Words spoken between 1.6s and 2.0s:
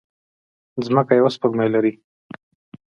لري